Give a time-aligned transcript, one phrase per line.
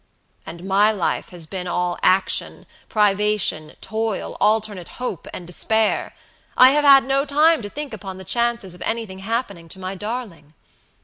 [0.47, 6.15] "And my life has been all action, privation, toil, alternate hope and despair;
[6.57, 9.93] I have had no time to think upon the chances of anything happening to my
[9.93, 10.55] darling.